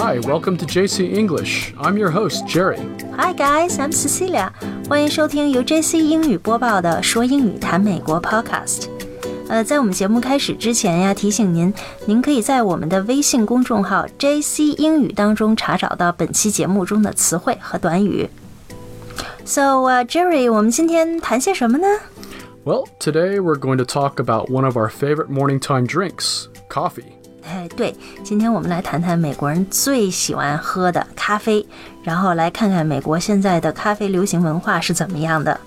[0.00, 1.72] Hi, welcome to JC English.
[1.78, 2.78] I'm your host, Jerry.
[3.16, 4.50] Hi guys, I'm Cecilia.
[4.88, 8.88] 欢迎收听由 JC 英语播报的《说英语谈美国》Podcast。
[9.48, 11.72] 呃，在我们节目开始之前呀，提醒您，
[12.06, 18.28] 您可以在我们的微信公众号 JC 英语当中查找到本期节目中的词汇和短语。
[19.44, 21.86] So, uh, Jerry，我们今天谈些什么呢？
[22.64, 27.12] Well, today we're going to talk about one of our favorite morning time drinks, coffee.
[27.42, 31.64] 哎，对，今天我们来谈谈美国人最喜欢喝的咖啡，
[32.02, 35.58] 然后来看看美国现在的咖啡流行文化是怎么样的。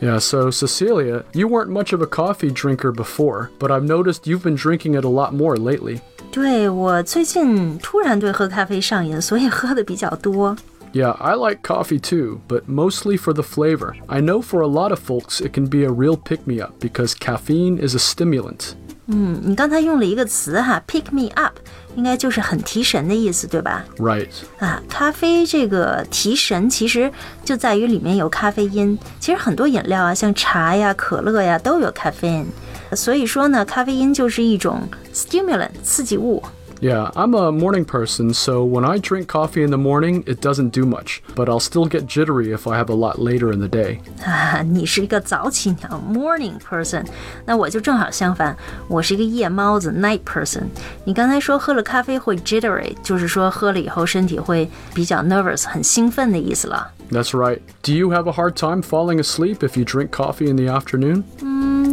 [0.00, 4.42] Yeah, so Cecilia, you weren't much of a coffee drinker before, but I've noticed you've
[4.42, 6.00] been drinking it a lot more lately.
[6.30, 10.54] 对我最近突然对喝咖啡上瘾，所以喝的比较多。
[10.92, 13.94] Yeah, I like coffee too, but mostly for the flavor.
[14.06, 16.72] I know for a lot of folks it can be a real pick me up
[16.78, 18.74] because caffeine is a stimulant.
[19.13, 21.53] 嗯，你刚才用了一个词哈，pick me up，
[21.95, 24.29] 应该就是很提神的意思，对吧？Right.
[24.57, 27.11] 啊，咖啡这个提神其实
[27.43, 28.97] 就在于里面有咖啡因。
[29.19, 32.47] 其实很多饮料啊，像茶呀、可乐呀都有咖啡因，
[32.95, 36.41] 所以说呢，咖啡因就是一种 stimulant 刺激物。
[36.80, 40.84] Yeah, I'm a morning person, so when I drink coffee in the morning, it doesn't do
[40.84, 44.00] much, but I'll still get jittery if I have a lot later in the day.
[44.22, 47.06] 啊，你是一个早起鸟 （morning person），
[47.46, 48.54] 那我就正好相反，
[48.88, 50.64] 我是一个夜猫子 （night person）。
[51.04, 56.92] 你刚才说喝了咖啡会 jittery，就是说喝了以后身体会比较 nervous，很兴奋的意思了。
[57.10, 57.60] That's right.
[57.82, 61.22] Do you have a hard time falling asleep if you drink coffee in the afternoon?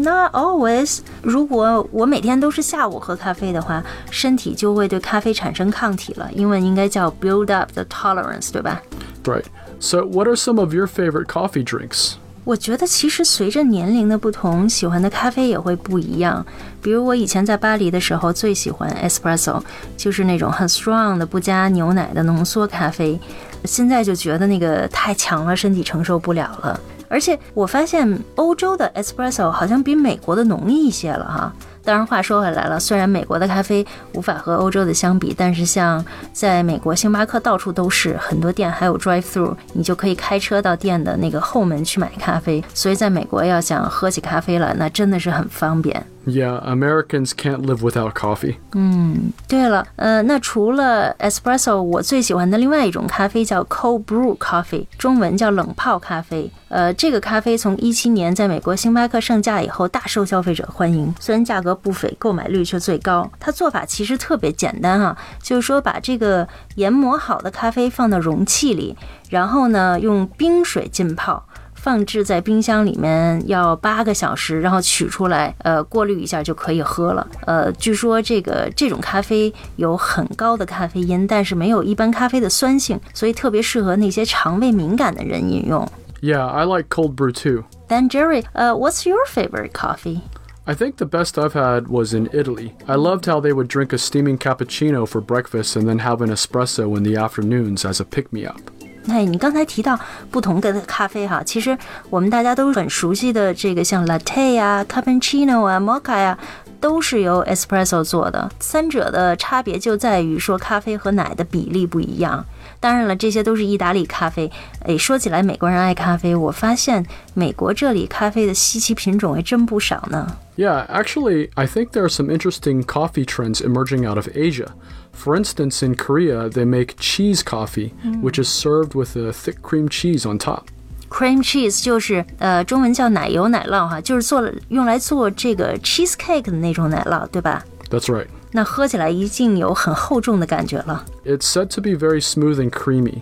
[0.08, 1.00] Not always。
[1.22, 6.30] 如果我每天都是下午喝咖啡的话，身体就会对咖啡产生抗体了。
[6.34, 8.82] 英文应该叫 build up the tolerance，对吧？
[9.24, 9.46] Right.
[9.80, 12.14] So, what are some of your favorite coffee drinks?
[12.46, 16.46] 我觉得其实随着年龄的不同，喜欢的咖啡也会不一样。
[16.82, 19.62] 比如我以前在巴黎的时候，最喜欢 espresso，
[19.96, 23.18] 就是那种很 strong 的不加牛奶的浓缩咖啡。
[23.64, 26.78] 现在就觉得那个太强了，身体承受不了了。
[27.09, 31.53] 而且我发现欧洲的 espresso 好像比美国的浓一些了哈。
[31.85, 36.05] 当然，话说回来了，虽然美国的咖啡无法和欧洲的相比，但是像
[36.35, 42.63] 在美国，星巴克到处都是，很多店还有 drive through，你就可以开车到店的那个后门去买咖啡。
[42.75, 46.05] 所以在美国要想喝起咖啡来，那真的是很方便。
[46.29, 48.57] Yeah, Americans can't live without coffee.
[48.73, 56.51] 嗯对了，呃，那除了 espresso，我最喜欢的另外一种咖啡叫 cold brew coffee，中文叫冷泡咖啡。
[56.69, 61.15] 呃，这个咖啡从一七年在美国星巴克上架以后，大受消费者欢迎。
[61.19, 63.31] 虽然价格不菲，购买率却最高。
[63.41, 68.95] 它做法其实特别简单啊，就是说把这个研磨好的咖啡放到容器里，
[69.31, 71.43] 然后呢用冰水浸泡。
[71.78, 77.28] 放置在冰箱里面要八个小时，然后取出来，呃，过滤一下就可以喝了。
[77.46, 85.86] 呃，据说这个这种咖啡有很高的咖啡因，但是没有一般咖啡的酸性，所以特别适合那些肠胃敏感的人饮用。
[86.22, 87.66] Yeah, I like cold brew too.
[87.90, 90.22] Then Jerry，呃，What's your favorite coffee？
[90.66, 92.72] I think the best I've had was in Italy.
[92.86, 96.30] I loved how they would drink a steaming cappuccino for breakfast and then have an
[96.30, 98.62] espresso in the afternoons as a pick me up.
[99.07, 99.99] 哎，你刚才提到
[100.31, 101.77] 不同的咖啡哈，其实
[102.11, 106.37] 我们大家都很熟悉的这个像 latte 呀、cappuccino 啊、mocha 呀，
[106.79, 108.51] 都是由 espresso 做的。
[108.61, 112.45] 三者的差别就在于说咖啡和奶的比例不一样。
[112.81, 114.51] 当然了，这些都是意大利咖啡。
[114.85, 120.37] 哎，说起来美国人爱咖啡，我发现美国这里咖啡的稀奇品种还真不少呢。
[120.58, 124.74] Yeah, actually, I think there are some interesting coffee trends emerging out of Asia.
[125.12, 129.88] For instance, in Korea, they make cheese coffee, which is served with a thick cream
[129.90, 130.70] cheese on top.
[131.10, 137.64] cream cheese 就是呃中文叫奶油奶酪哈，就是做了用来做这个 cheesecake 的那种奶酪，对吧？
[137.90, 138.26] That's right.
[138.52, 141.06] 那喝起来一定有很厚重的感觉了。
[141.26, 143.22] It's said to be very smooth and creamy.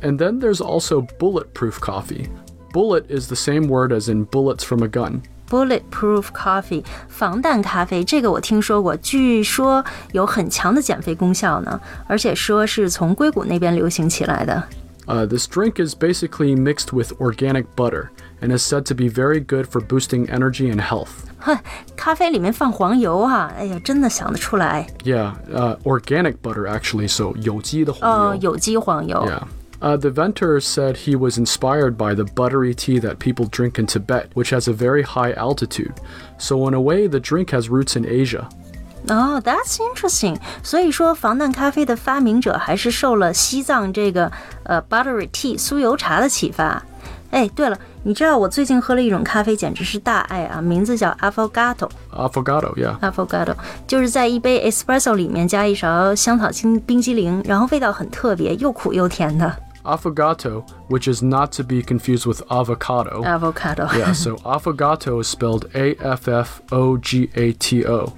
[0.00, 2.28] And then there's also bulletproof coffee.
[2.72, 5.22] Bullet is the same word as in bullets from a gun.
[5.50, 14.62] Bulletproof coffee 防弹咖啡，这个我听说过，据说有很强的减肥功效呢，而且说是从硅谷那边流行起来的。
[15.06, 18.06] Uh, this drink is basically mixed with organic butter
[18.40, 21.08] and is said to be very good for boosting energy and health.
[21.40, 21.58] 哼，
[21.96, 28.30] 咖啡里面放黄油啊，哎呀，真的想得出来 Yeah, uh, organic butter actually, so 有机的黄油。
[28.30, 29.18] 哦，有机黄油。
[29.28, 29.42] Yeah.
[29.80, 33.86] Uh, the inventor said he was inspired by the buttery tea that people drink in
[33.86, 35.94] Tibet, which has a very high altitude.
[36.38, 38.46] So, in a way, the drink has roots in Asia.
[39.08, 40.36] 哦、t h a t s interesting。
[40.62, 44.30] 所以说，防弹咖啡的发明者还是受了西藏这个
[44.62, 46.80] 呃 buttery tea 酥油茶的启发。
[47.32, 50.60] 哎，对了，你知道我最近喝了一种咖啡，简直是大爱啊！
[50.60, 51.88] 名字叫 Affogato。
[52.12, 52.96] Affogato, yeah.
[53.00, 53.56] Affogato
[53.86, 59.52] 就是在一杯 espresso 里面加一勺香草冰冰激凌，然后味道很特别，又苦又甜的
[59.86, 63.24] Affogato, which is not to be confused with avocado.
[63.24, 63.88] avocado。
[63.98, 68.12] yeah, so affogato is spelled A F F O G A T O,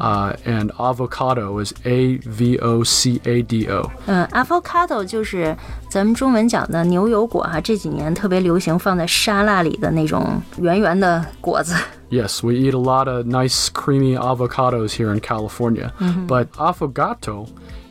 [0.00, 3.90] uh, and avocado is A V O C A D O.
[4.06, 5.54] 嗯，avocado 就是
[5.90, 11.74] 咱们中文讲的牛油果哈、这几年特别流行放在沙拉里的那种圆圆的果子。
[12.08, 15.92] Yes, we eat a lot of nice creamy avocados here in California.
[16.26, 17.46] But affogato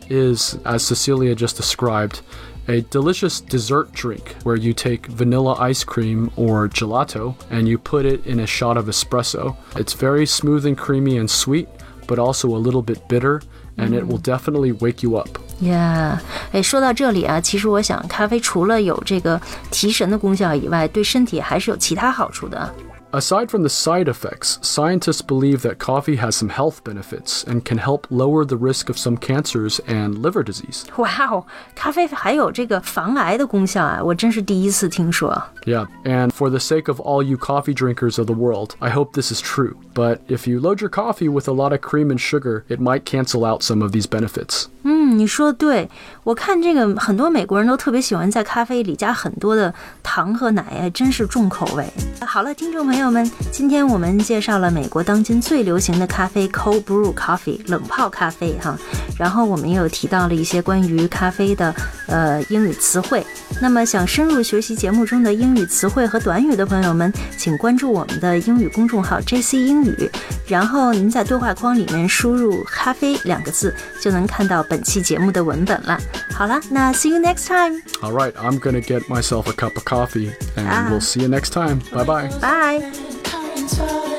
[0.10, 2.22] is, as Cecilia just described,
[2.68, 8.06] a delicious dessert drink where you take vanilla ice cream or gelato and you put
[8.06, 9.56] it in a shot of espresso.
[9.76, 11.68] It's very smooth and creamy and sweet,
[12.08, 13.42] but also a little bit bitter,
[13.78, 15.40] and it will definitely wake you up.
[15.62, 16.20] Yeah，
[16.52, 19.42] 哎，说到这里啊，其实我想，咖啡除了有这个
[19.72, 22.74] 提神的功效以外，对身体还是有其他好处的。
[23.14, 27.80] Aside from the side effects, scientists believe that coffee has some health benefits and can
[27.80, 30.86] help lower the risk of some cancers and liver disease.
[30.98, 31.44] 哇哦，
[31.76, 35.42] 咖啡还有这个防癌的功效啊，我真是第一次听说。
[35.66, 39.14] Yeah, and for the sake of all you coffee drinkers of the world, I hope
[39.14, 39.76] this is true.
[39.96, 43.06] But if you load your coffee with a lot of cream and sugar, it might
[43.06, 44.68] cancel out some of these benefits.
[44.84, 45.90] 嗯，你说的对，
[46.25, 49.73] 我看这个很多美国人都特别喜欢在咖啡里加很多的
[50.03, 51.87] 糖和奶，真是重口味。
[52.26, 58.75] 好了，听众朋友们，今天我们介绍了美国当今最流行的咖啡 （cold brew coffee） 冷泡咖啡哈，
[59.19, 61.75] 然后我们又提到了一些关于咖啡的
[62.09, 63.23] 呃英语词汇。
[63.61, 70.11] 那么想深入学习节目中的英语词汇和短语的朋友们，请关注我们的英语公众号 JC 英语，
[70.47, 76.00] 然后您在对话框里面输入“咖啡”两个字，就能看到本期节目的文本了。
[76.34, 80.90] 好了，那 see you next time， All right, I'm gonna get myself a cup of coffee, and
[80.90, 81.80] we'll see you next time.
[81.92, 82.30] Bye bye.
[82.40, 82.81] bye。
[83.24, 84.12] currents of